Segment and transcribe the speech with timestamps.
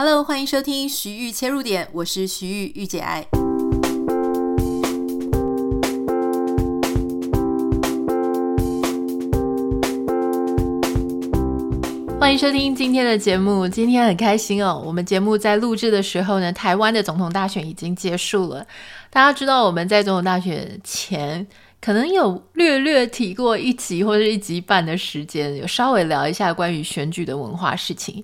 [0.00, 3.26] Hello，欢迎收听徐玉切入点，我是徐玉御姐爱。
[12.20, 14.80] 欢迎收听今天的节目，今天很开心哦。
[14.86, 18.64] 我们节目在录制的时候呢，台湾的总统大选已经结束了。
[19.10, 21.44] 大家知道我们在总统大选前，
[21.80, 28.22] 可能有略略提过一集或者一集半的时间，有稍微聊一下关于选举的文化事情。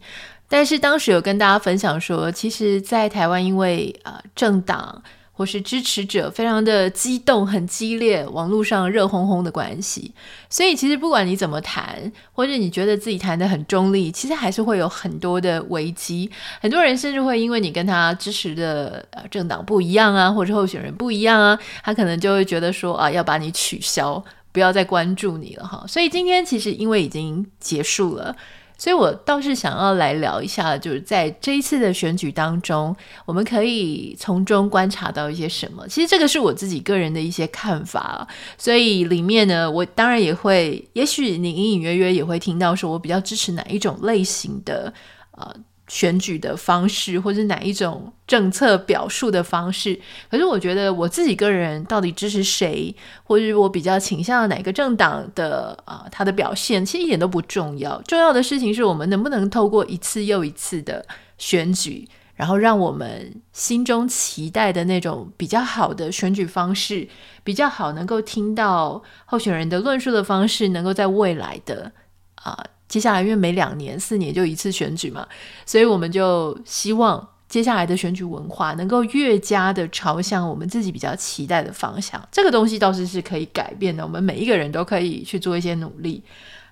[0.49, 10.13] 但是当时有跟大家分享说，其实，在台湾，因为呃政党或是支持者非常的激动、很激烈，网络上热烘烘的关系，
[10.49, 16.31] 所以其实不管你怎么谈，或者你觉得自己谈得很中立，其实还是会有很多的危机。
[16.61, 25.85] 很多人甚至会因为你跟他支持的呃政党不一样啊，或者候选人不一样啊，他可能就会觉得说啊，要把你取消，不要再关注你了哈。
[25.89, 28.37] 所以今天其实因为已经结束了。
[28.85, 35.89] 所以我倒是想要来聊一下，就是在这一次的选举当中，我们可以从中观察到一些什么。
[35.89, 44.93] 其实这个是我自己个人的一些看法，所以里面呢，我当然也会，也许你隐隐约约也会听到，说我比较支持哪一种类型的，
[45.31, 45.51] 呃。
[45.87, 58.01] 选举的方式，或者哪一种政策表述的方式，可是我觉得我自己个人到底支持谁，或者我比较倾向哪个政党的啊、呃，他的表现其实一点都不重要。
[58.03, 61.05] 重要的事情是我们能不能透过一次又一次的
[61.37, 67.07] 选举，然后让我们心中期待的那种比较好的选举方式，
[67.43, 71.93] 比较好能够听到候选人的论述的方式，能够在未来的
[72.37, 72.65] 啊。
[72.87, 75.27] 接下来，因为每两年、四年就一次选举嘛，
[75.65, 82.23] 所以我们就希望接下来的选举文化能够越加的朝向我们自己比较期待的方向。
[82.31, 86.23] 这个东西倒是是可以改变的，我们每一个人都可以去做一些努力。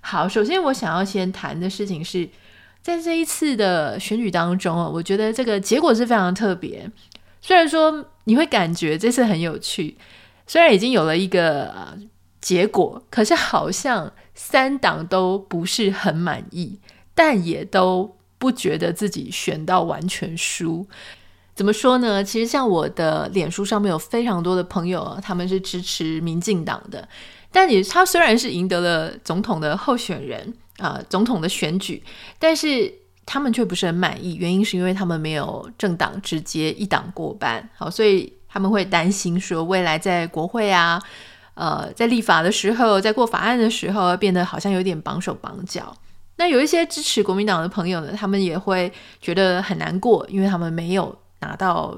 [0.01, 2.29] 好，首先我想要先谈的事情是
[2.83, 6.89] 在这一次的选举当中啊，我觉得这个结果是非常特别。
[7.41, 9.97] 虽然说你会感觉这次很有趣，
[10.47, 11.97] 虽然已经有了一个
[12.41, 14.13] 结果，可是好像。
[14.35, 16.79] 三党都不是很满意，
[17.15, 20.87] 但也都不觉得自己选到完全输。
[21.55, 22.25] 怎么说呢？
[22.25, 27.07] 其实像我的脸书上面有非常多的朋友，他们是支持民进党的，
[27.51, 32.03] 但也他虽然是赢得了总统的候选人啊，总统的选举，
[32.39, 32.93] 但是
[33.27, 34.35] 他们却不是很满意。
[34.37, 41.01] 原因是因为他们没有政党直接一党过半，好，所以他们会担心说未来在国会啊。
[41.55, 45.95] 呃，在立法的时候，在过法案的时候，变得好像有点绑手绑脚。
[46.37, 48.91] 那有一些支持国民党的朋友呢，他们也会
[49.21, 51.95] 觉得很难过，因为他们没有拿到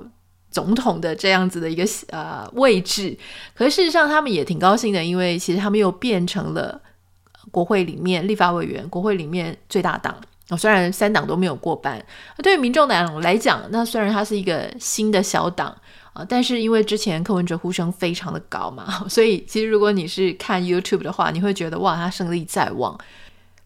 [0.50, 3.16] 总统的这样子的一个呃位置。
[3.54, 6.80] 可是事实上，他们也挺高兴的，因为其实他们又变成了
[7.52, 10.14] 国会里面立法委员，国会里面最大党。
[10.50, 12.04] 哦，虽然三党都没有过半，
[12.42, 15.74] 对于民众党来讲，那虽然它是一个新的小党。
[16.14, 16.24] 啊！
[16.26, 22.96] 但是因为之前柯文哲呼声非常的高嘛， 所以其实如果你是看 YouTube 的话，你会觉得哇，他胜利在望。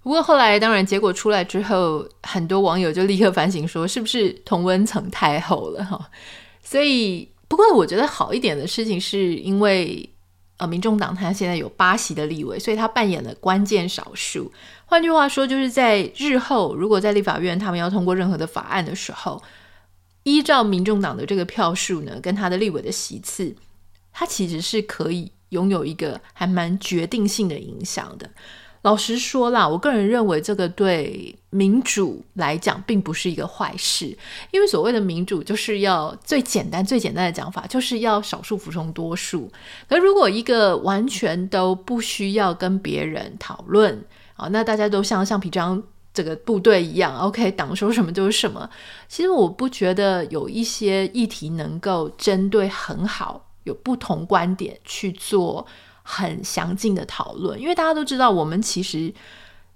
[0.02, 6.00] 不过后来当然结果出来之后，很多网友就立刻反省说，是不是同温层太厚了哈？
[6.62, 10.08] 所以不过我觉得好一点的事情是因为
[10.56, 14.50] 呃，民众党他现在有八席的立委，所以他扮演了关键少数。
[14.86, 19.42] 换句话说，就是在日后如果在立法院他们要通过任何的法案的时候。
[20.24, 23.54] 依照民众党的这个票数呢，跟他的立委的席次，
[24.12, 28.30] 他其实是可以拥有一个还蛮决定性的影响的。
[28.82, 34.16] 老实说啦，我个人认为这个对民主来讲并不是一个坏事，
[34.52, 39.50] 因为所谓的民主就是要最简单、最简单的讲法，就是要少数服从多数。
[39.88, 44.04] 而如果一个完全都不需要跟别人讨论
[44.36, 45.82] 啊，那大家都像橡皮章。
[46.18, 48.68] 这个部队一样，OK，党说什么就是什么。
[49.06, 55.64] 其实我不觉得有一些议题能够针对很好，有不同观点去做
[56.02, 59.14] 很详尽的讨论，因为大家都知道，我们其实，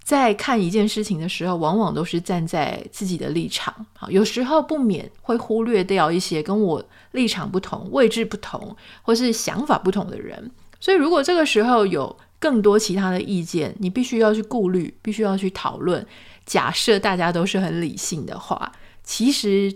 [0.02, 10.50] 在看一件事情的时候，往往都是站在自己的立场，好，有时候不免会忽略掉一些跟我立场不同、位置不同或是想法不同的人。
[10.80, 16.04] 所以，如果这个时候有更多其他的意见，你必须要去顾虑，必须要去讨论。
[16.44, 18.72] 假设大家都是很理性的话，
[19.04, 19.72] 其实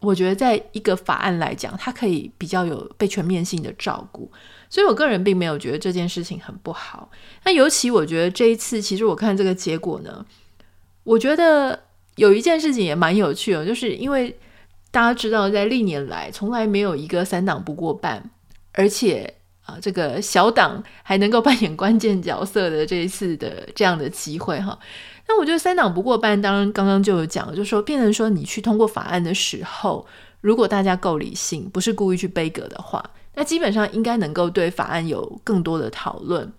[0.00, 4.30] 我觉得在一个法案来讲，它可以比较有被全面性的照顾，
[4.68, 7.10] 所以我个人并没有觉得这件事情很不好。
[7.44, 10.24] 那尤其我觉得这一次，其实我看这个结果呢，
[11.04, 11.84] 我觉得
[12.16, 14.36] 有一件事情也蛮有趣的，就是因为
[14.90, 18.30] 大家知道，在历年来从来没有一个三党不过半，
[18.72, 19.34] 而且
[19.64, 24.78] 啊，这个小党还能够扮演关键角色的这一次的这样的机会哈。
[25.26, 30.06] 那我觉得三党不过半，当然刚刚就有讲，就是说变成说你去通过法案的时候，
[30.40, 33.02] 如果大家够理性，不是故意去杯葛的话，
[33.34, 36.52] 那基本上应该能够对法案有更多的讨论。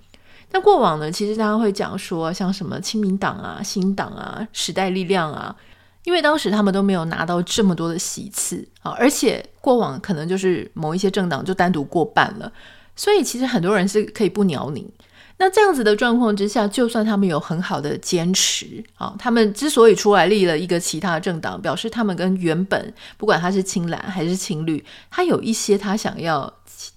[0.51, 5.55] 那过往呢，其实大家会讲说，像什么亲民党啊、新党啊、时代力量啊，
[6.03, 12.51] 因为当时他们都没有拿到这么多的席次啊，而且过往可能就是某一些政党就单独过半了。
[12.95, 14.89] 所以其实很多人是可以不鸟你。
[15.37, 26.51] 那这样子的状况之下，就算他们有很好的坚持啊，他们之所以出来立了一个其他的政党，表示他们跟原本不管他是青蓝还是青绿，他有一些他想要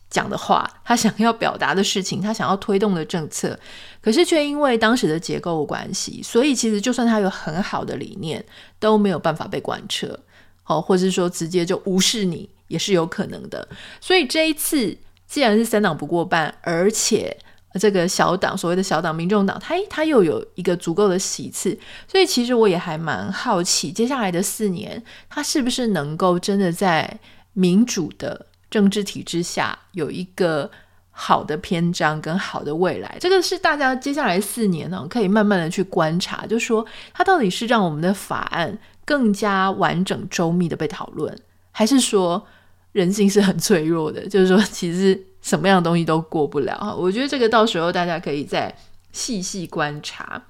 [0.08, 3.58] 讲的话，他想要表达的事情，他想要推动的政策，
[4.00, 8.44] 可是却因为当时的结构关系，所以其实就算他有很好的理念，
[8.79, 10.17] 都没有办法被贯彻，
[10.62, 13.67] 好，或是说直接就无视你，也是有可能的。
[14.00, 14.96] 所以这一次。
[15.31, 17.37] 既然是三党不过半，而且
[17.75, 27.19] 这个小党所谓的小党民众党，它它又有一个足够的席次，所以其实我也还蛮好奇，接下来的四年，它是不是能够真的在
[27.53, 30.70] 民主的政治体制下有一个
[31.11, 33.17] 好的篇章跟好的未来？
[33.20, 41.38] 这个是大家接下来四年呢，可以慢慢的去观察，就说它到底是让我们的法案更加完整周密的被讨论，
[41.70, 42.47] 还是说？
[42.93, 46.94] 人性是很脆弱的，就是说，其实什么样的东西都过不了哈。
[46.94, 48.75] 我觉得这个到时候大家可以再
[49.12, 50.43] 细细观察。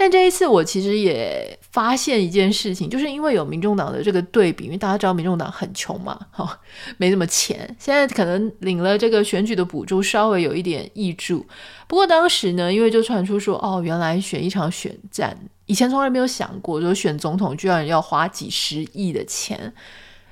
[0.00, 6.60] 但这一次，我其实也发现一件事情，就是因为有民众党的这个对比，因为大家知道民众党很穷嘛，哈，
[6.98, 11.44] 没什么钱，现在可能领了这个选举的补助，稍微有一点挹注。
[11.88, 15.36] 不过当时呢，因为就传出说，哦，原来选一场选战，
[15.66, 19.74] 以前从来没有想过，说选总统居然要花几十亿的钱。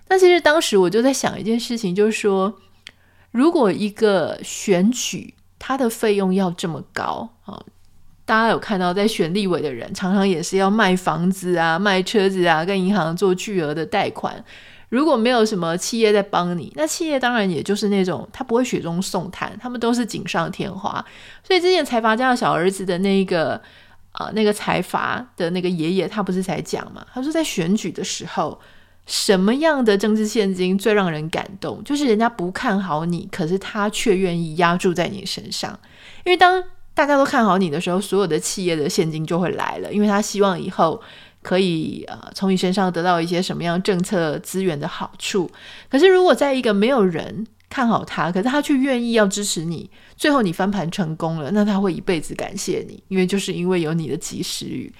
[0.08, 2.56] 那其实当时我就在想一件事情，就是说，
[3.36, 7.62] 如果一个选举它的费用要这么高啊，
[8.24, 14.42] 大家有看到在选立委的人常常也是要卖房子啊、卖车子啊，跟银行做巨额的贷款。
[14.88, 21.04] 如果没有什么企业在帮你，那企业当然也就是那种他不会雪中送炭，他们都是锦上添花。
[21.44, 23.60] 所以之前财阀家的小儿子的那个
[24.12, 27.04] 啊，那个财阀的那个爷爷，他不是才讲嘛？
[27.12, 28.58] 他说在选举的时候。
[29.06, 31.82] 什么样的政治现金最让人感动？
[31.84, 35.78] 就是人家不看好你，可是他却愿意押注在你身上。
[36.24, 36.62] 因为当
[36.92, 41.00] 大家都看好你的时候，所有的企业的现金就会来了，因为他希望以后
[41.40, 45.48] 可以呃从你身上得到一些什么样政策资源的好处。
[45.88, 54.92] 可是如果在一个没有人看好他，可是他却愿意要支持你，最后你翻盘成功了，那他会一辈子感谢你，因为就是因为有你的及时雨。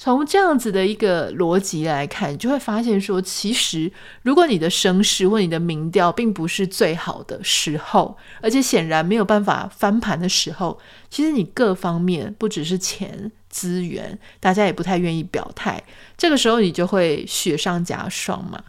[0.00, 3.90] 从这样子的一个逻辑来看，就会发现说，其实
[4.22, 10.78] 如果你的声势或你的民调并不是最好的时候，而且显然没有办法翻盘的时候，
[11.10, 15.82] 其实你各方面不只是钱资源，大家也不太愿意表态，
[16.16, 18.62] 这个时候你就会雪上加霜嘛。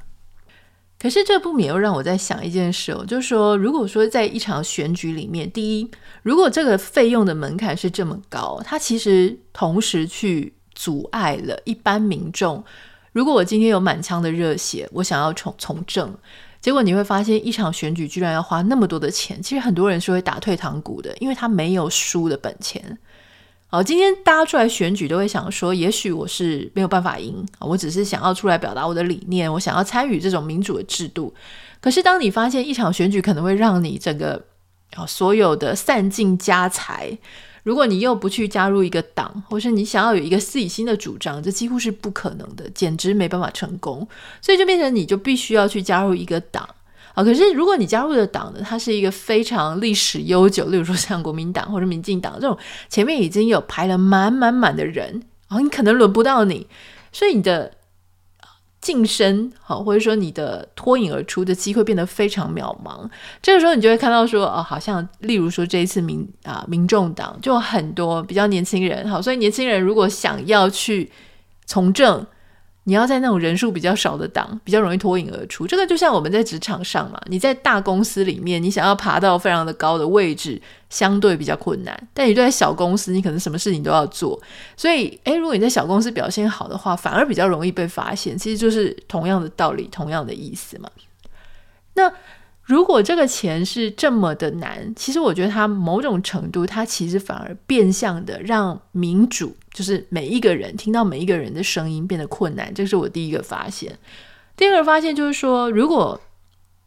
[0.98, 5.92] 可是这不免又让我在想一件事哦，就是说，如果说在一场选举里面，第一，
[6.24, 10.56] 如果这个费用的门槛是这么高，它其实同时去。
[10.80, 12.64] 阻碍了一般民众。
[13.12, 16.16] 如果我今天有满腔的热血，我想要从从政，
[16.62, 19.44] 结果你会发现一场选举居然要花那么多的钱。
[19.44, 22.98] 其实很多人是会打退堂鼓的，因为他没有输的本钱。
[23.68, 31.34] 好，今天大家出来选举都会想说，也许我是没有办法赢，我只是想要出来表达我的理念，我想要参与这种民主的制度。
[31.82, 34.42] 可是当你发现一场选举可能会让你整个
[34.96, 37.18] 啊所有的散尽家财。
[37.70, 44.08] 如果你又不去加入一个党，或是你想要有一个自己新的主张，这几乎是不可能的，简直没办法成功。
[44.42, 46.68] 所以就变成你就必须要去加入一个党
[47.14, 47.24] 啊。
[47.24, 52.58] 可是如果你加入的党呢，它是一个非常历史悠久，例如说像国民党或者民进党这种，
[52.90, 56.66] 前面已经有排了满满满的人啊，你可能轮不到你，
[57.12, 57.74] 所以你的。
[58.82, 63.10] 晋升好，或者说你的脱颖而出的机会变得非常渺茫。
[63.42, 71.12] 这个时候，你就会看到说，哦，好像例如说这一次民啊，民众党就很多比较年轻人，好，所以年轻人如果想要去
[71.66, 72.26] 从政。
[72.90, 75.68] 你要在那种人数比较少的党，比较容易脱颖而出。
[75.68, 82.08] 这个就像我们在职场上嘛，你在大公司里面，你想要爬到非常的高的位置，相对比较困难。
[82.16, 84.42] 但你在小公司，你可能什么事情都要做。
[84.76, 88.36] 所以，诶，如果你在小公司表现好的话，反而比较容易被发现。
[88.36, 90.90] 其实就是同样的道理，同样的意思嘛。
[91.94, 92.12] 那。
[92.70, 102.72] 如果这个钱是这么的难，其实我觉得它某种程度，它其实反而变相的让民主，就是每一个人听到每一个人的声音变得困难。
[102.72, 103.98] 这是我第一个发现。
[104.56, 106.22] 第二个发现就是说，如果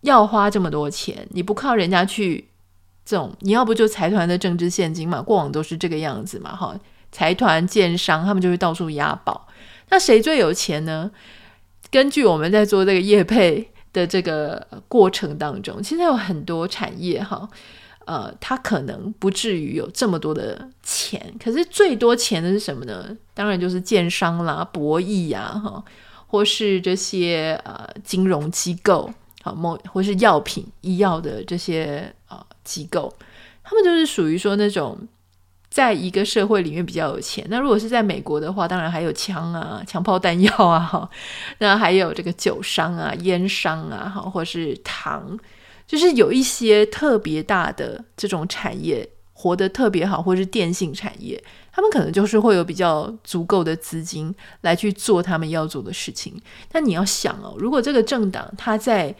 [0.02, 2.46] 要花这么多钱，你不靠人家去
[3.04, 6.78] 这种，你要不就财团的政治现金嘛，过往都是这个样子嘛，哈，
[7.10, 9.48] 财团建商他们就会到处押宝。
[9.90, 11.10] 那谁最有钱呢？
[11.90, 17.48] 根据我们在做这个业配的这个过程当中，其实有很多产业哈，
[18.06, 23.16] 呃，它可能不至于有这么多的钱，可是最多钱的是什么呢？
[23.34, 25.84] 当然就是建商啦、博弈呀，哈，
[26.26, 33.14] 或是这些呃金融机构，好，某或是药品、医药的这些呃机构，
[33.62, 34.98] 他们就是属于说那种。
[35.72, 41.08] 在一个社会里面比较有钱，那如果是在美国的话，当然还有枪啊、枪炮弹药啊，哈
[41.60, 45.38] 那还有这个酒商啊、烟商啊，哈，或是糖，
[45.86, 56.38] 就是有一些特别大的这种产业活得特别好，或是电信产业，他们可能就是会有比较足够的资金来去做他们要做的事情。
[56.70, 59.14] 但你要想哦，如果这个政党他在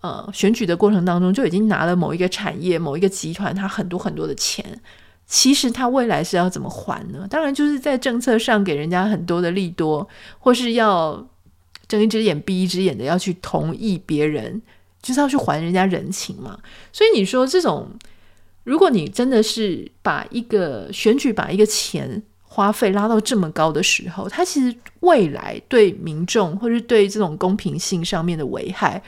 [0.00, 4.80] 呃选举的过程当中就已经拿了某一个产业、某一个集团他很多很多的钱。
[5.26, 7.26] 其实他未来是要怎么还呢？
[7.28, 11.26] 当然就是在政策上给人家很多的利多，或是要
[11.88, 14.62] 睁一只眼闭一只眼的要去同意别人，
[15.02, 16.58] 就是要去还人家人情嘛。
[16.92, 17.88] 所以你说这种，
[18.62, 29.02] 如果你真的是把一个选举把一个钱花费拉到这么高的时候，它其实未来对民众或是对这种公平性上面的危害。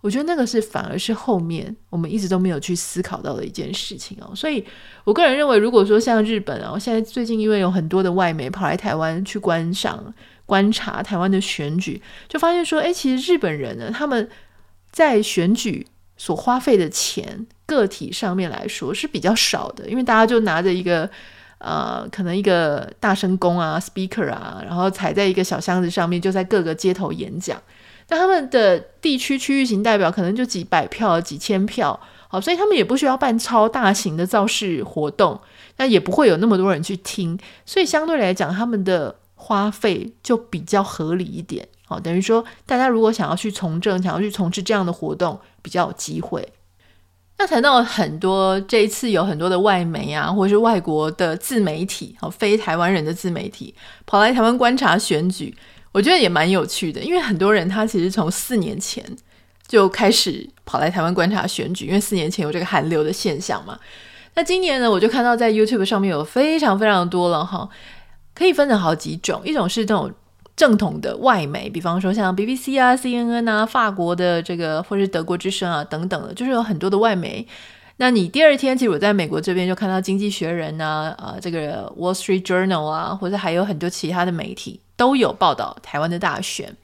[0.00, 4.64] 我觉得那个是反而是后面我们一直都没有去思考到的一件事情哦，所以
[5.04, 10.14] 我个人认为，如果说像日本啊，现在最近因为有很多的外媒跑来台湾去观赏、
[10.46, 14.26] 观察台湾的选举，就发现说，哎，其实日本人呢，他们
[14.90, 21.08] 在选举所花费的钱，个体上面来说是比较少的，因为大家就拿着一个
[21.58, 27.60] 呃，可能一个大声公啊、speaker 啊，然后踩在一个小箱子上面，就在各个街头演讲。
[28.10, 31.98] 那他们的地区区域型代表可能就几百票、几千票，
[32.28, 35.40] 好，所以他们也不需要办超大型的造势活动，
[35.76, 46.46] 那也不会有那么多人去听，所以相对来讲，他们的花费就比较合理一点，好，等于说大家如果想要去从政、想要去从事这样的活动，比较有机会。
[47.38, 53.72] 那谈到很多这一次有很多的外媒啊，或者是外国的自媒体，好，非台湾人的自媒体
[54.04, 55.56] 跑来台湾观察选举。
[55.92, 59.04] 我觉得也蛮有趣的，因为很多人他其实从四年前
[59.66, 63.78] 就开始跑来台湾观察选举，因为四年前有这个韩流的现象嘛。
[64.34, 67.68] 那今年呢，我就看到在 YouTube 上面有非常非常多了哈，
[68.34, 70.12] 可以分成好几种，一种是这种
[70.54, 77.44] 正统的外媒，比方说像 BBC 啊、CNN 啊、法国的这个或是德国之声啊等等的，就是有很多的外媒。
[77.96, 86.76] 那你第二天，其实我在美国这边就看到《经济学人》啊、啊这个 Wall Street Journal 啊，或者还有很多其他的媒体都有报道台湾的大选。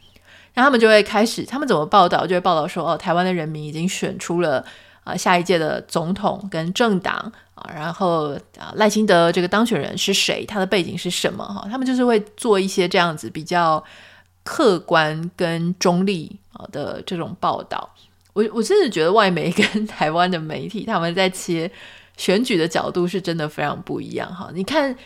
[0.55, 2.27] 那他们就会开始，他们怎么报道？
[2.27, 4.65] 就会报道说，哦，台湾的人民已经选出了
[5.05, 10.47] 啊下一届的总统跟政党啊，然后啊赖清德这个当选人是谁？
[10.47, 11.45] 他的背景是什么？
[11.45, 13.85] 哈，他们就是会做一些这样子比较
[14.45, 17.91] 客观跟中立啊的这种报道。
[18.33, 21.71] 我我真的觉得外媒跟台湾的媒体他们在切
[22.17, 24.49] 选举的角度是真的非常不一样哈。
[24.55, 24.97] 你看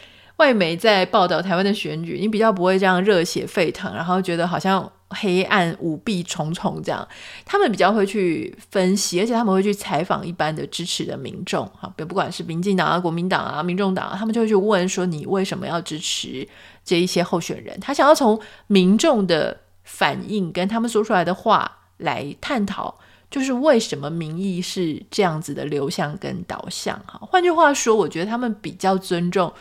[0.40, 7.06] 外媒在报道台湾的选举，你比较不会这样热血沸腾，然后觉得好像黑暗舞弊重重这样。
[7.44, 16.48] 他们比较会去分析，而且他们会去采访一般的支持的民众哈，不管是民进党啊、国民党啊、民众党啊，他们就会去问说，你为什么要支持
[16.82, 17.78] 这一些候选人？
[17.78, 22.98] 他想要从民众的反应跟他们说出来的话来探讨。
[23.30, 27.16] 就是为什么民意是这样子的流向跟导向哈？
[27.22, 29.52] 换句话说，我觉得他们比较尊重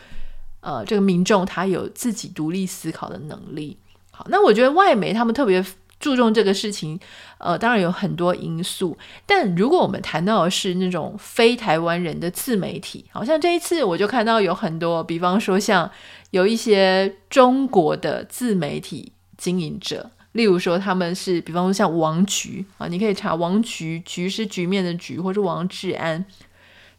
[0.60, 3.76] 呃这个民众，他有自己独立思考的能力。
[4.10, 5.64] 好，那我觉得外媒他们特别
[5.98, 6.98] 注重这个事情，
[7.38, 8.96] 呃，当然有很多因素。
[9.26, 15.90] 但如果我们谈到的是那种非台湾人的自媒体，好像这一次我就看到有很多，比方说像
[16.30, 20.10] 有一些中国的自媒体经营者。
[20.32, 26.24] 例如说，他们是，比方说像王菊啊，你可以查王菊，菊是局面的菊，或是王志安。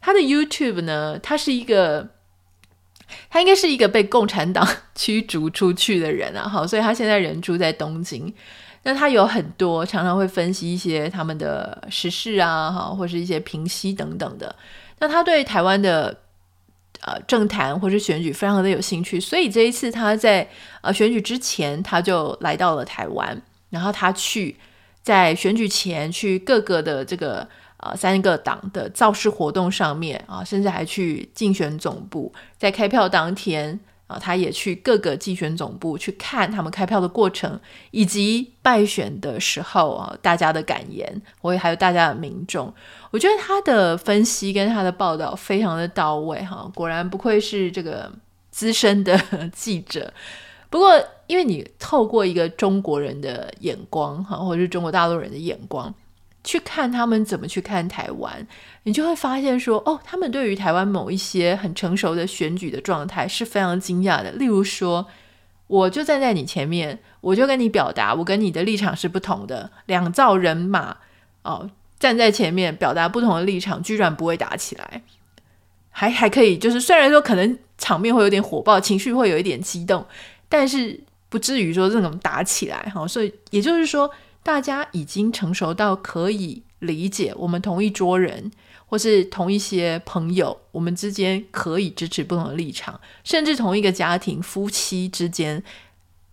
[0.02, 2.10] 他的 YouTube 呢，他是一个，
[3.30, 8.32] 他应该是一个被共产党驱逐出去的人啊，好，所以他现在人住在东京。
[8.84, 14.54] 那他有很多常常会分析一些他们的时事啊，哈，或是一些评析等等的。
[14.98, 16.18] 那他对台湾的。
[17.04, 20.48] 呃，政坛或是选举非常的有兴趣，所以这一次他在
[20.82, 24.56] 呃选举之前，他就来到了台湾，然后他去
[25.02, 27.48] 在选举前去各个的这个
[27.82, 37.58] 呃三个党的造势活动上面啊，甚至还去竞选总部，在开票当天啊，他也去各个竞选总部去看他们开票的过程，
[37.90, 42.72] 以及败选的时候啊，大家的感言，我也还有大家的民众，
[43.10, 48.12] 我觉得他的分析跟他的报道非常的到位哈，果然不愧是这个
[48.50, 49.18] 资深的
[49.54, 50.12] 记者。
[50.70, 55.94] 不过，因为你透过一个中国人的眼光哈，或者是中国大陆人的眼光。
[56.44, 58.44] 去看他们怎么去看台湾，
[58.82, 64.32] 你就会发现说，哦，他们对于台湾某一些很成熟的选举的状态是非常惊讶的。
[64.32, 65.06] 例如说，
[65.68, 70.96] 我就站在你前面，我就跟你表达，我跟你的立场是不同的，两造人马
[71.42, 71.70] 哦，
[72.00, 75.02] 站在前面表达不同的立场，居然不会打起来，
[75.90, 80.04] 还还可以，就是虽然说可能场面会有点火爆，情绪会有一点激动，
[80.48, 83.06] 但是不至于说这种打起来哈。
[83.06, 84.10] 所以也就是说。
[84.42, 88.50] 大家已经成熟到可以理解，我们同一桌人
[88.86, 95.62] 或是同一些朋友，我们之间可以支持不同的立场，甚至同一个家庭夫妻之间，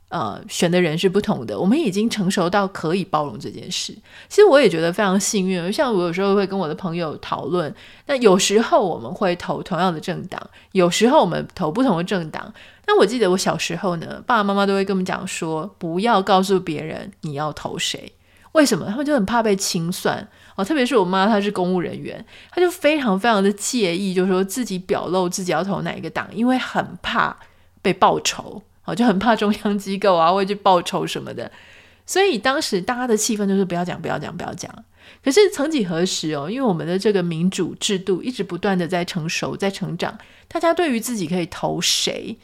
[0.09, 1.59] 呃，选的人是不同的。
[1.59, 3.93] 我们已经成熟到可以包容这件事。
[4.27, 7.73] 其实我也觉得非常幸运，像我有时候会跟我的朋友讨论，
[8.07, 12.51] 那有时候我们会投同样的政党，有时候我们投不同的政党。
[12.91, 18.13] 那我记得我小时候呢，爸爸妈妈都会跟我们讲说，不要告诉别人你要投谁。
[18.53, 18.87] 为什么？
[18.87, 20.65] 他们就很怕被清算哦。
[20.65, 27.37] 特别是我妈，她是公务人员，她就非常非常的介意，就是说自己表露自己要投哪一个党，因为很怕
[27.83, 31.51] 被报仇哦，就很怕中央机构啊会去报仇什么的。
[32.07, 34.73] 所以当时大家的气氛就是不要讲，不要讲，不要讲。
[35.23, 40.17] 可是曾几何时哦，因为我们的这个民主制度一直不断的在成熟，在成长，
[40.47, 42.35] 大家对于自己可以投谁，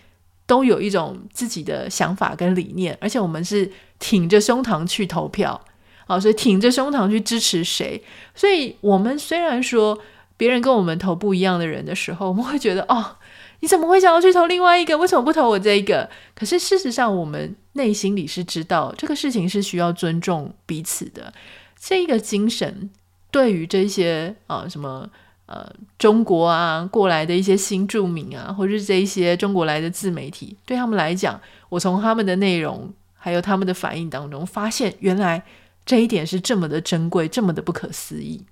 [0.47, 5.59] 都有一种自己的想法跟理念，而且我们是挺着胸膛去投票，
[6.05, 8.03] 啊，所以挺着胸膛去支持谁。
[8.35, 9.97] 所以，我们虽然说
[10.37, 13.17] 别人跟我们投不一样的人的时候，我们会觉得哦，
[13.61, 14.97] 你怎么会想要去投另外一个？
[14.97, 16.09] 为什么不投我这一个？
[16.35, 21.33] 可是事实上，我们内心里是知道这个事情是需要尊重彼此的。
[21.79, 22.89] 这一个精神
[23.31, 25.09] 对于这些啊什么。
[25.47, 35.43] 呃，中国啊，过来的一些新著名啊，或者是这一些中国来的自媒体，对他们来讲，我从他们的内容还有他们的反应当中，发现原来
[35.85, 38.43] 这一点是这么的珍贵，这么的不可思议。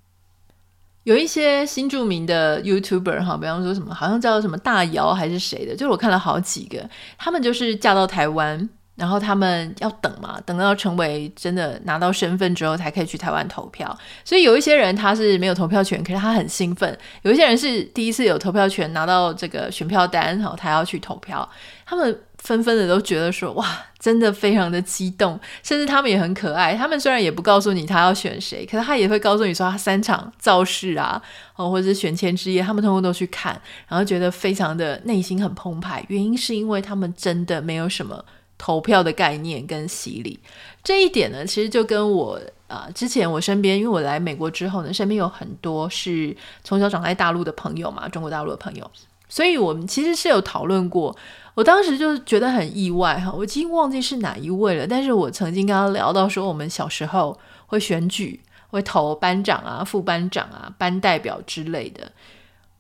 [1.04, 8.70] 有一些新著名的 YouTuber 哈，比方说什么，好像叫什么大姚还是谁的，就是我看了好几个，他们就是嫁到台湾。
[8.96, 13.98] 然后他们要等嘛，等到成为真的拿到身份之后，才可以去台湾投票。
[14.24, 21.48] 所以有一些人他是没有投票权，可是他很兴奋；有一些人是第一次有投票权，拿到这个选票单，然后他要去投票。
[21.86, 23.68] 他们纷纷的都觉得说：“哇，
[24.00, 26.76] 真的非常的激动。”甚至他们也很可爱。
[26.76, 31.22] 他们虽然也不告诉你他要选谁，可是他也会告诉你说他三场造势啊，
[31.56, 36.04] 哦，或者是选前之夜，他们通通都去看，然后觉得非常的内心很澎湃。
[36.08, 38.24] 原因是因为他们真的没有什么。
[38.64, 40.40] 投票的概念跟洗礼
[40.82, 48.90] 这一点呢，其实就跟我啊、之前我身边，因为我来美国之后呢，身边有很多是从小长在大陆的朋友嘛，中国大陆的朋友，
[49.28, 51.14] 所以我们其实是有讨论过。
[51.56, 62.14] 我当时就觉得很意外哈，我已经忘记是哪一位了，但是我曾经跟他聊到说，我们小时候会选举，会投班长啊、副班长啊、班代表之类的。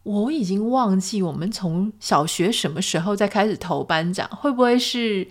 [0.03, 5.27] 我已经忘记我们从小学什么时候再开始投班长，会不会是？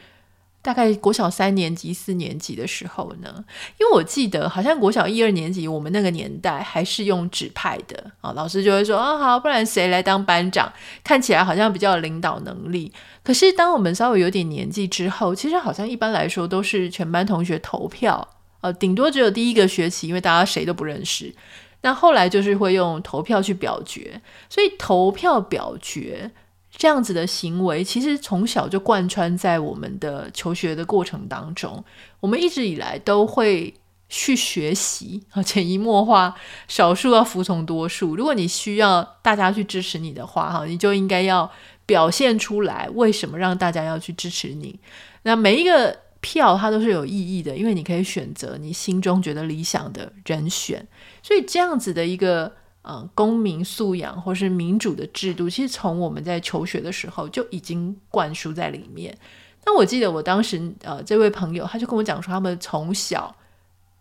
[0.62, 3.44] 大概国小三年级、四年级的时候呢，
[3.80, 10.72] 因为我记得好像国小一二年级，我们那个年代还是用指派的啊，老师就会说啊，好，不然谁来当班长？
[11.02, 12.92] 看起来好像比较有领导能力。
[13.24, 18.28] 可是当我们稍微有点年纪之后，其实好像一般来说都是全班同学投票，
[18.60, 21.34] 呃，顶多只有第一个学期，因为大家谁都不认识。
[21.80, 26.30] 那后来就是会用投票去表决，所以投票表决。
[26.74, 31.84] 这样子的行为，其实从小就贯穿在我们的求学的过程当中。
[32.18, 33.72] 我们一直以来都会
[34.08, 36.34] 去学习啊， 潜移默化，
[36.66, 38.16] 少数要服从多数。
[38.16, 41.48] 如果你需要大家去支持你的话，哈，你就应该要
[41.84, 44.80] 表现出来，为什么让大家要去支持你。
[45.24, 50.88] 那每一个票它都是有意义的，因为你可以选择你心中觉得理想的人选。
[51.22, 52.50] 所以这样子的一个。
[52.82, 59.16] 呃，公民素养或是民主的制度，其实从我们在求学的时候就已经灌输在里面。
[59.64, 63.32] 那我记得我当时，呃，这位朋友他就跟我讲说，他们从小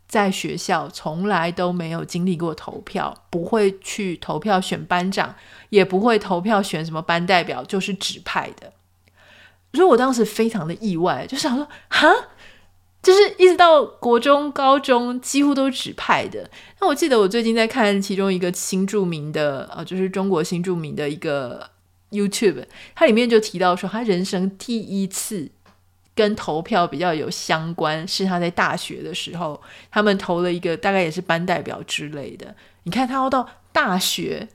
[0.07, 5.35] 在学校从来都没有经历过投票，不会去投票选班长，
[5.69, 8.73] 也不会投票选什么班代表，就是指派的。
[9.73, 12.09] 所以我当时非常的意外，就想说，哈。
[13.01, 16.49] 就是一直到国中、高中，几乎都是指派的。
[16.79, 21.69] 那我记得我最近在看其中一个新著名的，呃，就是中国新著名的一个
[22.11, 25.49] YouTube，他里面就提到说，他人生第一次
[26.13, 32.55] 跟投票比较有相关，是他在大学的时候，他们投了一个大概也是班代表之类的。
[32.83, 34.47] 你看他要到大学。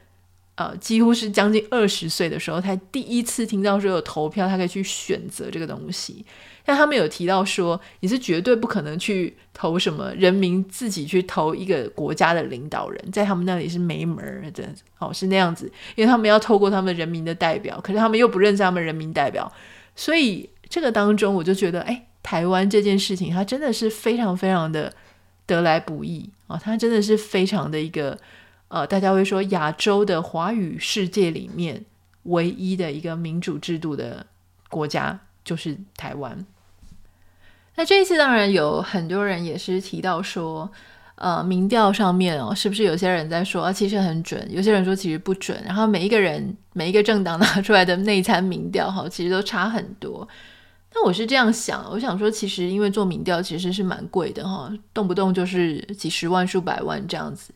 [0.59, 6.25] 呃，几乎是将近二十岁的时候，才第一次听到说有投票，他可以去选择这个东西。
[6.67, 19.51] 但他们有提到说，你是绝对不可能去投什么人民自己去投一个国家的领导人，在他们那里是没门儿的，哦，是那样子，因为他们要透过他们人民的代表，可是他们又不认识他们人民代表，
[19.95, 24.93] 所以这个当中我就觉得，哎，台湾这件事情，它真的是非常非常的
[25.47, 28.19] 得来不易啊，哦，它真的是非常的一个。
[28.69, 31.85] 呃，大家会说亚洲的华语世界里面
[32.25, 34.27] 唯一的一个民主制度的
[34.69, 36.45] 国家就是台湾。
[37.77, 40.69] 那这一次当然有很多人也是提到说，
[41.17, 45.63] 呃，民调上面哦，是不是有些人在说啊，其实很准，有些人说其实不准。
[45.65, 50.27] 然后每一个人每一个政党拿出来的内参民调哈，其实都差很多。
[50.95, 57.53] 那我是这样想，我想说，其实因为做民调其实是蛮贵的哈，动不动就是几十万、数百万这样子。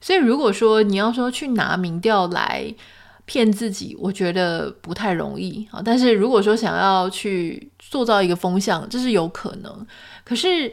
[0.00, 2.72] 所以，如果说你要说去拿民调来
[3.24, 5.80] 骗自己，我觉得不太容易啊。
[5.84, 9.86] 但是如果说想要去塑造一个风向，这是有可能。
[10.24, 10.72] 可是，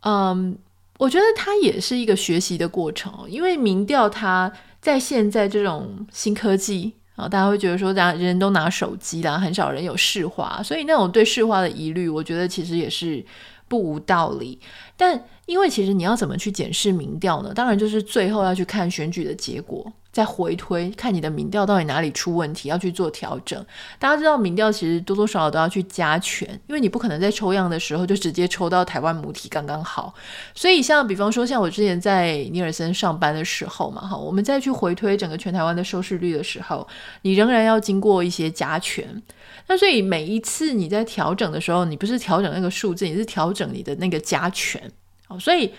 [0.00, 0.56] 嗯，
[0.98, 13.24] 我觉得它也是一个学习的过程，因为民调它在现在这种新科技啊，大家会觉得说，大家人都拿手机啦，很少人有视化，所以那种对视化的疑虑，我觉得其实也是。
[13.68, 14.60] 不无道理，
[14.98, 17.52] 但因为其实你要怎么去检视民调呢？
[17.54, 23.62] 当然就是最后要去看选举的结果，再回推看你的民调到底哪里出问题，要去做调整。
[23.98, 30.14] 大家知道民调其实多多少少都要去加权，因为你不可能在抽样的时候就直接抽到台湾母体刚刚好。
[30.54, 36.88] 所以像比方说像我之前在尼尔森上班的时候嘛，哈，我们再去回推整个全台湾的收视率的时候，
[37.20, 39.22] 你仍然要经过一些加权。
[39.66, 44.90] 那所以每一次你在调整的时候，你不是调整那个数字，你是调整你的那个加权。
[45.38, 45.72] 所以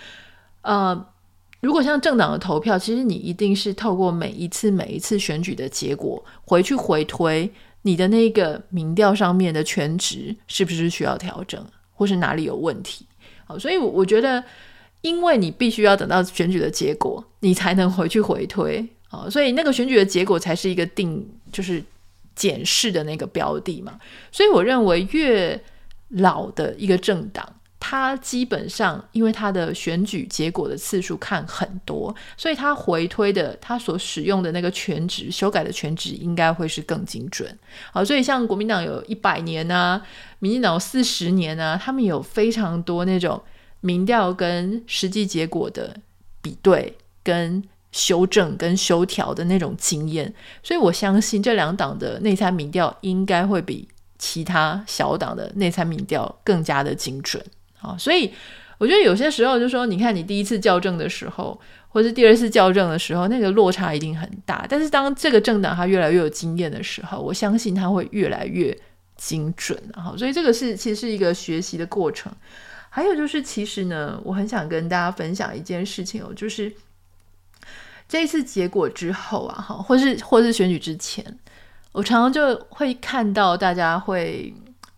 [0.62, 1.06] 呃，
[1.62, 7.52] 如果像政党的投票，其实你一定是透过每一次每一次选举的结果回去回推
[7.84, 13.06] 你的那个民调上面的权值是不是需要调整，或是哪里有问题。
[13.46, 14.44] 好，所以我觉得，
[15.02, 18.88] 因为你必须要等到选举的结果，你才能回去回推。
[19.10, 21.84] 哦，所以那个选举的结果才是一个定，就是。
[22.36, 24.00] 检视的那个标的嘛，
[24.32, 25.64] 所以我认为越
[26.10, 27.48] 老的一个政党，
[27.86, 37.60] 他基本上因为他的选举结果的次数看很多，所以他回推的他所使用的那个权值修改的权值应该会是更精准。
[37.92, 40.02] 好，所以像国民党有一百年啊，
[40.40, 43.44] 民进党四十年啊，他们有非常多那种
[43.82, 45.98] 民调跟实际结果的
[46.42, 47.62] 比对跟。
[47.96, 57.40] 修正跟修调的那种经验，所以我相信这两党的内参民调应该会比其他小党的内参民调更加的精准
[57.84, 57.96] 啊！
[58.00, 58.32] 所以
[58.78, 64.66] 我觉得有些时候就说，你看你第一次校正的时候，或是第二次校正的时候，那个落差一定很大。
[64.68, 68.76] 但是当这个政党它越来越有经验的时候，我相信它会越来越
[69.18, 70.16] 精准啊！
[70.18, 72.32] 所以这个是其实是一个学习的过程。
[72.90, 76.72] 还有就是，其实呢，我很想跟大家分享一件事情哦，就是。
[78.06, 81.26] 这一次结果之后啊，哈，或是或是选举之前，
[81.94, 84.54] 我常常就会看到大家会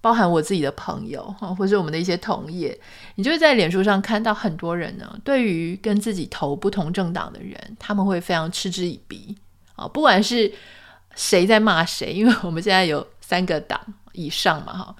[0.05, 1.23] 包含我自己的朋友，
[1.57, 2.79] 或是我们的一些同业，
[3.15, 9.35] 你就会在脸书上看到很多人呢，对于跟自己投不同政党的人，他们会非常嗤之以鼻
[9.75, 10.53] 啊，不管是
[11.15, 13.81] 谁在骂谁，因为我们现在有三个党
[14.13, 14.95] 以上嘛，哈，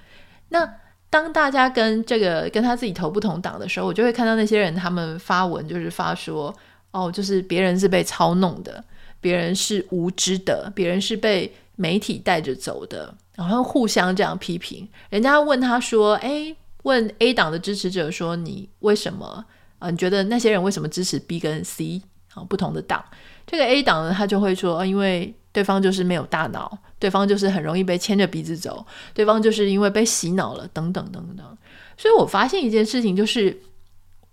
[0.50, 0.68] 那
[1.12, 6.52] 当大家跟这个跟他自己投不同党的时候，我就会看到那些人他们发文，就是发说。
[6.91, 8.82] 哦，就是别人是被操弄的，
[9.20, 14.88] 别人是无知的，别人是被媒体带着走的，然后互相这样批评。
[15.10, 19.45] 人家问他说：“诶，问 A 党的支持者说，你为什么？
[19.80, 22.02] 啊，你觉得那些人为什么支持 B 跟 C
[22.34, 23.04] 啊不同的党？
[23.45, 31.58] 这个 A 党呢，他就会说，因为对方就是没有大脑，对方就是很容易被牵着鼻子走，对方就是因为被洗脑了，等等等等。
[31.98, 33.62] 所以我发现一件事情就是。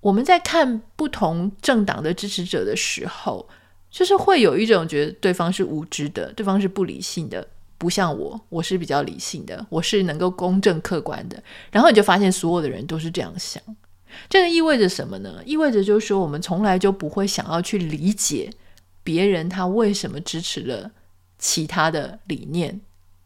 [0.02, 3.48] 我们在看不同政党的支持者的时候，
[3.88, 7.46] 就是会有一种觉得对方是无知的，对方是不理性的，
[7.82, 11.42] 不像我，我是比较理性的，我是能够公正客观的。
[11.72, 13.60] 然后你就发现所有的人都是这样想，
[14.30, 15.42] 这个意味着什么呢？
[15.44, 18.48] 意味着就是说，我们从来就不会想要去理解
[19.02, 20.92] 别人他为什么支持了
[21.40, 22.80] 其他的理念。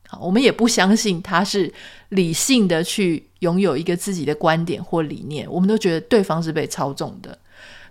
[0.09, 1.71] 好，我们也不相信他是
[2.09, 7.39] 理性的去拥有一个自己的观点或理念，我们都觉得对方是被操纵的。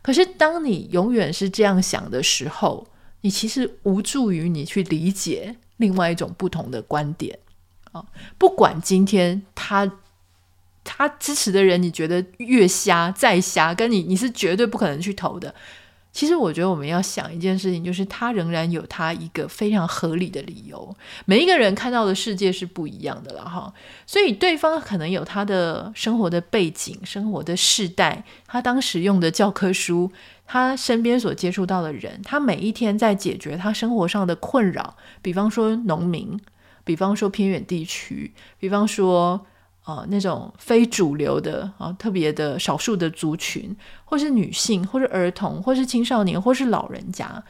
[0.02, 2.88] 可是，当你永远是这样想的时候，
[3.22, 7.40] 你其实无助于你去理解另外一种不同的观点
[7.92, 8.06] 啊。
[8.38, 9.92] 不管今天他
[10.84, 15.54] 他支持的人，你觉得越瞎再瞎，跟你你是绝对不可能去投的。
[16.16, 20.96] 其实我觉得我们要想一件事情，就是他仍然有他一个非常合理的理由。
[21.26, 23.74] 每一个人看到的世界是不一样的了哈，
[24.08, 30.10] 所以对方可能有他的生活的背景、生活的世代，他当时用的教科书，
[30.46, 34.96] 他身边所接触到的人，他每一天在解决他生活上的困扰。
[35.22, 36.40] 比方说农民，
[36.86, 39.46] 比方说偏远地区，比方说。
[39.86, 47.44] 啊、那种非主流的啊，特别的少数的族群，或是女性，或是儿童，或是青少年，或是老人家，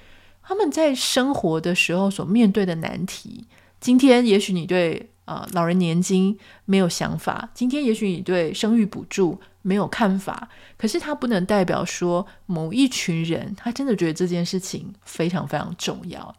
[0.43, 3.45] 他们在生活的时候所面对的难题。
[3.79, 16.35] 今天也许你对啊、老人年金没有想法，今天也许你对生育补助没有看法，可是它不能代表说某一群人他真的觉得这件事情非常非常重要。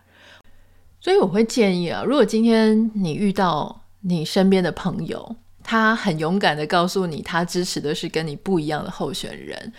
[1.00, 5.34] 所以我会建议啊，如果今天你遇到你身边的朋友，
[5.68, 9.72] 他很勇敢的告诉你，他支持的是跟你不一样的候选人。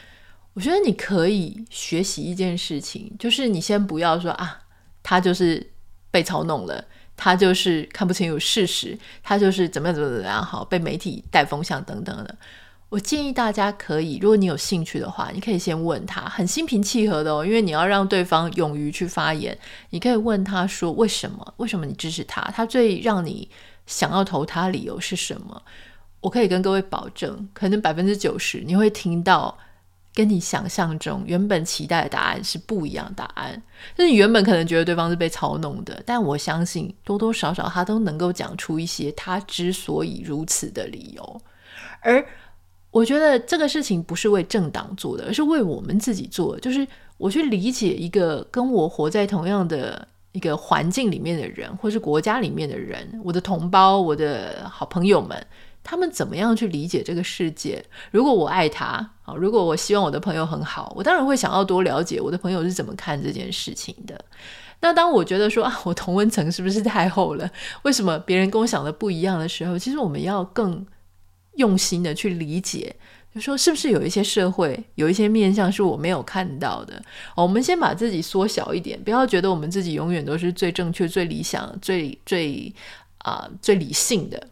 [0.53, 4.63] 我觉得你可以学习一件事情，就是你先不要说啊，
[5.01, 5.65] 他就是
[6.11, 6.83] 被操弄了，
[7.15, 12.35] 他就是看不清楚事实，他就是怎么样怎么怎么样，好被媒体带风向等等的。
[12.89, 19.57] 我建议大家可以，如果你有兴趣的话，你可以先问他，很心平气和的哦，因为你要让对方勇于去发言。
[19.91, 21.53] 你可以问他说，为什么？
[21.55, 22.41] 为什么你支持他？
[22.53, 23.49] 他最让你。
[23.87, 25.59] 想要投他理由是什么？
[26.19, 29.55] 我可以跟各位保证，可能百分之九十你会听到
[30.13, 33.61] 跟你想象中原本期待的答案是不一样的答案。
[33.95, 41.41] 就是你原本可能觉得对方是被操弄的，但我相信多多少少他都能够讲出一些他之所以如此的理由。
[42.01, 42.25] 而
[42.89, 46.59] 我觉得这个事情不是为政党做的，而是为我们自己做的。
[46.59, 46.85] 就是
[47.17, 50.07] 我去理解一个跟我活在同样的。
[50.37, 55.35] 一个环境里面的人，或是国家里面的人，我的同胞，我的好朋友们，
[55.83, 57.83] 他们怎么样去理解这个世界？
[58.11, 64.23] 如果我爱他，好，如果我希望我的朋友很好，我当然会想要多了解我的朋友是怎么看这件事情的。
[64.79, 67.49] 那当我觉得说啊，我同温层是不是太厚了？
[67.81, 70.85] 为什么别人跟我想的不一样的时候，其实我们要更
[71.55, 72.95] 用心的去理解。
[73.39, 77.01] 说是不是有一些社会有一些面相是我没有看到的？
[77.35, 82.73] 我们先把自己缩小一点，不要觉得我们自己永远都是最正确、最理想、最最
[83.19, 84.47] 啊、最理性的。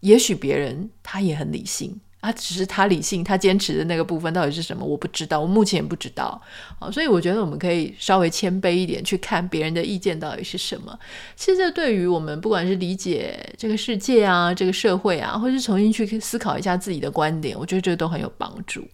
[0.00, 1.98] 也许别人他也很理性。
[2.24, 4.84] 他只是他理性，他坚持的那个部分到底是什么？
[4.84, 6.40] 我不知道，我目前也不知道。
[6.80, 10.98] 好，所以我觉得我们可以稍微谦卑一点，去看别人的意见到底是什么。
[11.36, 18.86] 其实这对于我们不管是理解这个世界啊、这个社会啊，或是重新去思考一下自己的观点，我觉得这都很有帮助。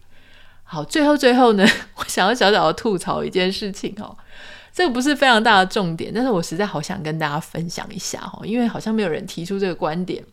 [0.63, 1.65] 好，最后最后呢，
[1.95, 4.17] 我想要小小的吐槽一件事情哦，
[4.73, 10.23] 这个不是非常大的重点，但是我实在好想跟大家分享一下哈，因为好像没有人提出这个观点。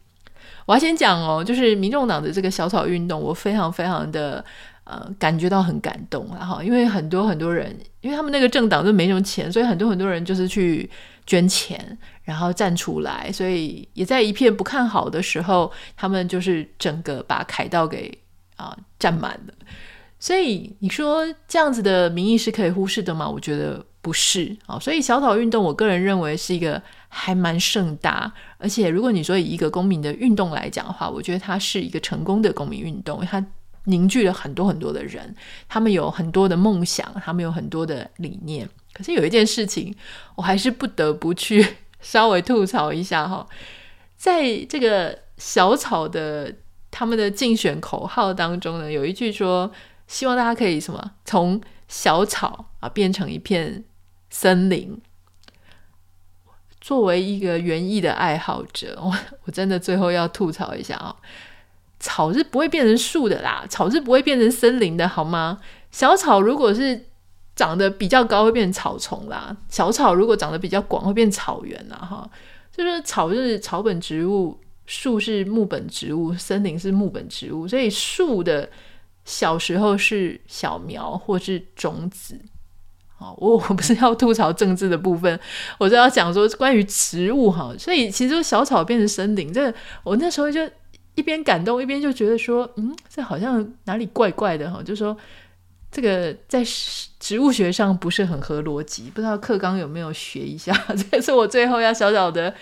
[0.69, 4.45] 我要先讲哦，就是民众党的这个小草运动，我非常非常的
[4.85, 10.89] 呃感觉到很感动，然后因为很多很多人，因为他们那个政党就没什么钱，所以很多很多人就是去
[11.25, 18.13] 捐钱，然后站出来，所以也在一片不看好的时候，他们就是整个把凯道给
[18.57, 19.55] 啊、占满了。
[20.21, 23.27] 所以你说这样子的民意是可以忽视的吗？
[23.27, 24.79] 我觉得不是啊。
[24.79, 26.83] 所以小草运动，我个人认为是一个。
[27.09, 33.45] 还蛮盛大，而且如果你说以一个公民的运动来讲的话，我觉得它是一个成功的公民运动，它
[33.85, 35.35] 凝聚了很多很多的人，
[35.69, 38.69] 他们有很多的梦想，他们有很多的理念。
[38.93, 39.95] 可是有一件事情，
[40.35, 41.67] 我还是不得不去
[42.01, 43.47] 稍微吐槽一下哈，
[44.17, 46.55] 在这个小草的
[46.91, 49.71] 他们的竞选口号当中呢，有一句说
[50.07, 53.85] 希望大家可以什么从小草啊变成一片
[54.29, 55.01] 森林。
[56.89, 61.15] 作为一个园艺的爱好者， 我我真的最后要吐槽一下啊、
[62.01, 65.61] 草是不会变成树的啦，草是不会变成森林的，好吗？
[65.91, 67.05] 小草如果是
[67.55, 71.99] 长得比较高，会变成草丛啦；小草如果长得比较广，会变草原啦。
[71.99, 72.27] 哈，
[72.75, 78.67] 就是草是草本植物，树是木本植物，森林是木本植物，所以树的
[79.27, 82.41] 小时候是小苗或是种子。
[83.19, 85.39] 哦，我 我不是要吐槽政治的部分，
[85.77, 90.61] 我是要讲说关于植物哈，所以其实小草变成森林，这我那时候就
[91.17, 95.17] 一边感动一边就觉得说，嗯，这好像哪里怪怪的哈，就说
[95.91, 96.63] 这个在
[97.19, 100.73] 植物学上不是很合逻辑，不知道课纲有没有学一下，
[101.11, 102.55] 这是我最后要小小的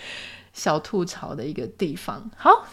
[0.54, 2.30] 小吐槽的一个地方。
[2.34, 2.66] 好，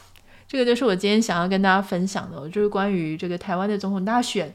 [0.47, 4.53] 这个就是我今天想要跟大家分享的，就是关于这个台湾的总统大选。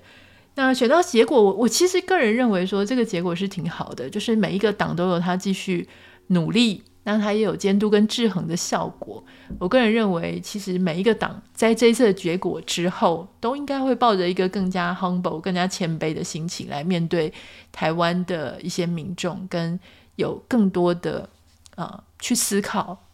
[0.58, 5.88] 那选到结果，我我其实个人认为说这个结果是挺好的，就是每一个党都有他继续
[6.26, 9.24] 努力，那他也有监督跟制衡的效果。
[9.60, 17.32] 我个人认为，其实每一个党在这一次的结果之后，都应该会抱着一个更加 humble、更加谦卑的心情来面对
[17.70, 19.78] 台湾的一些民众，跟
[20.16, 21.30] 有更多的
[21.76, 23.04] 呃去思考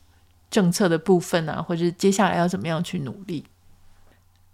[0.50, 3.44] 政策的部分啊，或者接下来要怎么样去努力。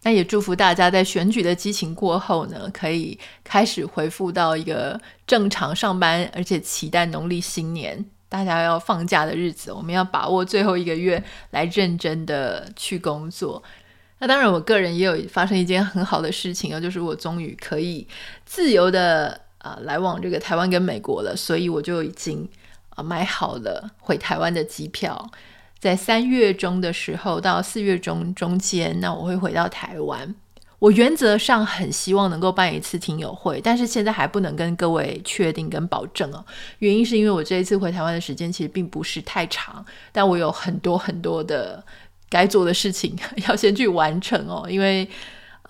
[0.02, 13.62] 那也祝福大家在选举的激情过后呢，可以开始恢复到一个正常上班，而且期待农历新年大家要放假的日子，我们要把握最后一个月来认真的去工作。
[14.20, 18.06] 那当然，我个人也有发生一件很好的事情啊，就是我终于可以
[18.44, 22.48] 自由的啊、来往这个台湾跟美国了，所以我就已经
[22.90, 25.30] 啊、买好了回台湾的机票。
[25.80, 30.34] 在三月中的时候到四月中中间，那我会回到台湾。
[30.78, 36.42] 我原则上很希望能够办一次听友会，但是现在还不能跟各位确定跟保证哦。
[36.78, 41.84] 原因是因为我这一次回台湾的时间其实并不是太长，但我有很多很多的
[42.30, 43.14] 该做的事情
[43.48, 44.66] 要先去完成哦。
[44.70, 45.06] 因为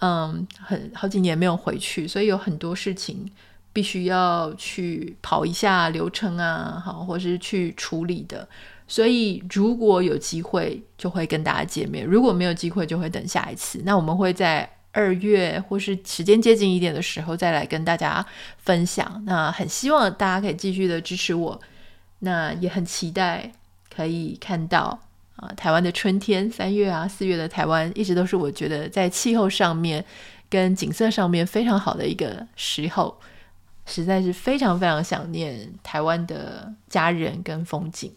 [0.01, 3.29] 嗯，很好几年没有回去，所以有很多事情
[3.73, 8.49] 必须要去跑一下流程啊，好，或是去处理的。
[8.91, 13.81] 所以，如果有机会，就会跟大家见面；如果没有机会，就会等下一次。
[13.85, 18.27] 那我们会在二月或是时间接近一点的时候再来跟大家
[18.59, 19.23] 分享。
[19.25, 21.61] 那很希望大家可以继续的支持我。
[22.19, 23.53] 那也很期待
[23.95, 24.99] 可以看到
[25.37, 30.05] 啊，台湾的春天，三月啊、四月的台湾，一直都是我觉得在气候上面
[30.49, 33.17] 跟景色上面非常好的一个时候。
[33.87, 38.13] 实在是非常非常想念台湾的家人跟风景。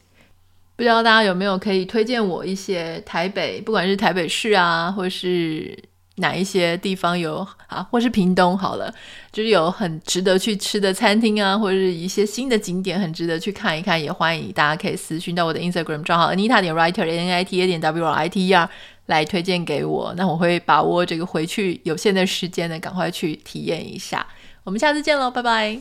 [0.76, 5.78] 不知道大家有没有可以推荐我一些台北，不管是台北市啊，或是
[6.16, 8.94] 哪一些地方有啊，或是屏东好了，
[9.32, 14.02] 就是有很值得去吃的餐厅啊，或者是一些新的景点，很值得去看一看。
[14.02, 18.54] 也欢迎大家可以私讯到我的 Instagram 账号 Anita 点 Writer N I T A 点 W R I T E
[18.54, 18.70] R
[19.08, 20.14] 来推荐给我。
[20.18, 24.26] 那我会把握这个回去有限的时间呢，赶快去体验一下。
[24.64, 25.80] 我们下次见喽，拜拜。